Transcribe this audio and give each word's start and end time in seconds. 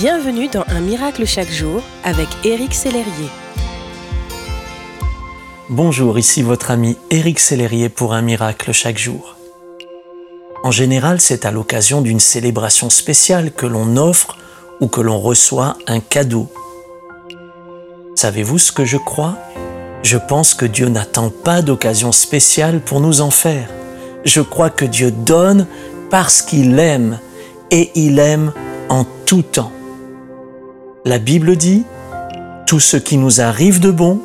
Bienvenue 0.00 0.48
dans 0.48 0.64
Un 0.68 0.80
miracle 0.80 1.26
chaque 1.26 1.50
jour 1.50 1.82
avec 2.04 2.26
Éric 2.42 2.72
Sellerier. 2.72 3.28
Bonjour, 5.68 6.18
ici 6.18 6.40
votre 6.40 6.70
ami 6.70 6.96
Éric 7.10 7.38
Sellerier 7.38 7.90
pour 7.90 8.14
Un 8.14 8.22
miracle 8.22 8.72
chaque 8.72 8.96
jour. 8.96 9.36
En 10.64 10.70
général, 10.70 11.20
c'est 11.20 11.44
à 11.44 11.50
l'occasion 11.50 12.00
d'une 12.00 12.18
célébration 12.18 12.88
spéciale 12.88 13.52
que 13.52 13.66
l'on 13.66 13.98
offre 13.98 14.38
ou 14.80 14.88
que 14.88 15.02
l'on 15.02 15.20
reçoit 15.20 15.76
un 15.86 16.00
cadeau. 16.00 16.48
Savez-vous 18.14 18.56
ce 18.56 18.72
que 18.72 18.86
je 18.86 18.96
crois? 18.96 19.36
Je 20.02 20.16
pense 20.16 20.54
que 20.54 20.64
Dieu 20.64 20.88
n'attend 20.88 21.28
pas 21.28 21.60
d'occasion 21.60 22.10
spéciale 22.10 22.80
pour 22.80 23.00
nous 23.00 23.20
en 23.20 23.30
faire. 23.30 23.68
Je 24.24 24.40
crois 24.40 24.70
que 24.70 24.86
Dieu 24.86 25.10
donne 25.10 25.66
parce 26.08 26.40
qu'il 26.40 26.78
aime 26.78 27.18
et 27.70 27.90
il 27.96 28.18
aime 28.18 28.54
en 28.88 29.04
tout 29.26 29.42
temps. 29.42 29.72
La 31.04 31.18
Bible 31.18 31.56
dit, 31.56 31.84
tout 32.66 32.80
ce 32.80 32.96
qui 32.96 33.16
nous 33.16 33.40
arrive 33.40 33.80
de 33.80 33.90
bon, 33.90 34.20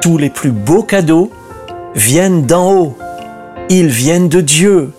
tous 0.00 0.18
les 0.18 0.30
plus 0.30 0.50
beaux 0.50 0.82
cadeaux 0.82 1.30
viennent 1.94 2.46
d'en 2.46 2.72
haut. 2.72 2.96
Ils 3.70 3.88
viennent 3.88 4.28
de 4.28 4.40
Dieu, 4.40 4.92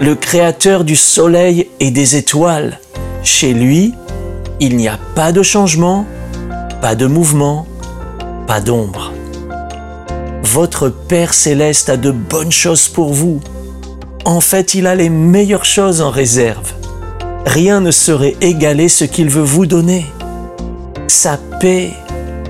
le 0.00 0.14
Créateur 0.14 0.84
du 0.84 0.96
soleil 0.96 1.68
et 1.78 1.90
des 1.90 2.16
étoiles. 2.16 2.78
Chez 3.22 3.52
lui, 3.52 3.94
il 4.60 4.76
n'y 4.76 4.88
a 4.88 4.98
pas 5.14 5.32
de 5.32 5.42
changement, 5.42 6.06
pas 6.80 6.94
de 6.94 7.06
mouvement, 7.06 7.66
pas 8.46 8.60
d'ombre. 8.60 9.12
Votre 10.42 10.88
Père 10.88 11.34
céleste 11.34 11.90
a 11.90 11.96
de 11.96 12.10
bonnes 12.10 12.52
choses 12.52 12.88
pour 12.88 13.12
vous. 13.12 13.40
En 14.24 14.40
fait, 14.40 14.74
il 14.74 14.86
a 14.86 14.94
les 14.94 15.10
meilleures 15.10 15.64
choses 15.64 16.00
en 16.00 16.10
réserve 16.10 16.74
rien 17.46 17.80
ne 17.80 17.90
saurait 17.90 18.36
égaler 18.40 18.88
ce 18.88 19.04
qu'il 19.04 19.28
veut 19.28 19.42
vous 19.42 19.66
donner. 19.66 20.06
Sa 21.12 21.38
paix, 21.58 21.90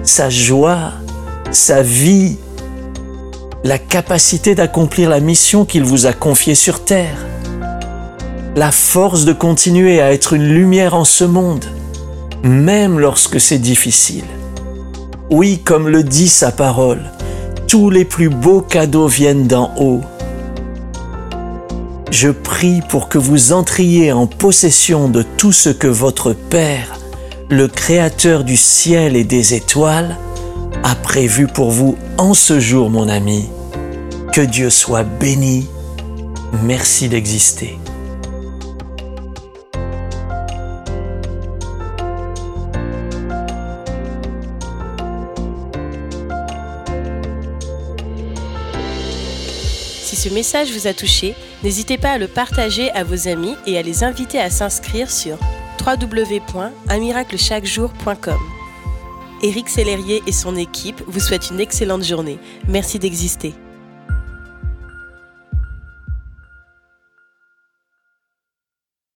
sa 0.02 0.28
joie, 0.28 0.92
sa 1.50 1.80
vie, 1.80 2.36
la 3.64 3.78
capacité 3.78 4.54
d'accomplir 4.54 5.08
la 5.08 5.20
mission 5.20 5.64
qu'il 5.64 5.82
vous 5.82 6.04
a 6.04 6.12
confiée 6.12 6.54
sur 6.54 6.84
Terre, 6.84 7.16
la 8.56 8.70
force 8.70 9.24
de 9.24 9.32
continuer 9.32 10.02
à 10.02 10.12
être 10.12 10.34
une 10.34 10.46
lumière 10.46 10.94
en 10.94 11.06
ce 11.06 11.24
monde, 11.24 11.64
même 12.42 12.98
lorsque 12.98 13.40
c'est 13.40 13.58
difficile. 13.58 14.26
Oui, 15.30 15.62
comme 15.64 15.88
le 15.88 16.04
dit 16.04 16.28
sa 16.28 16.52
parole, 16.52 17.00
tous 17.66 17.88
les 17.88 18.04
plus 18.04 18.28
beaux 18.28 18.60
cadeaux 18.60 19.08
viennent 19.08 19.48
d'en 19.48 19.72
haut 19.78 20.02
je 22.10 22.28
prie 22.28 22.82
pour 22.88 23.08
que 23.08 23.18
vous 23.18 23.52
entriez 23.52 24.12
en 24.12 24.26
possession 24.26 25.08
de 25.08 25.22
tout 25.22 25.52
ce 25.52 25.70
que 25.70 25.86
votre 25.86 26.32
Père, 26.32 26.99
le 27.50 27.66
Créateur 27.66 28.44
du 28.44 28.56
ciel 28.56 29.16
et 29.16 29.24
des 29.24 29.54
étoiles, 29.54 30.16
a 30.84 30.94
prévu 30.94 31.48
pour 31.48 31.72
vous 31.72 31.98
en 32.16 32.32
ce 32.32 32.60
jour, 32.60 32.90
mon 32.90 33.08
ami. 33.08 33.48
Que 34.32 34.40
Dieu 34.40 34.70
soit 34.70 35.02
béni. 35.02 35.66
Merci 36.62 37.08
d'exister. 37.08 37.76
Si 50.04 50.14
ce 50.14 50.28
message 50.28 50.70
vous 50.70 50.86
a 50.86 50.94
touché, 50.94 51.34
n'hésitez 51.64 51.98
pas 51.98 52.12
à 52.12 52.18
le 52.18 52.28
partager 52.28 52.92
à 52.92 53.02
vos 53.02 53.26
amis 53.26 53.56
et 53.66 53.76
à 53.76 53.82
les 53.82 54.04
inviter 54.04 54.38
à 54.38 54.50
s'inscrire 54.50 55.10
sur 55.10 55.36
www.unmiraclechaquejour.com. 55.84 58.38
Éric 59.42 59.68
Sellerier 59.70 60.22
et 60.26 60.32
son 60.32 60.54
équipe 60.56 61.02
vous 61.06 61.20
souhaitent 61.20 61.48
une 61.50 61.60
excellente 61.60 62.04
journée. 62.04 62.38
Merci 62.68 62.98
d'exister. 62.98 63.54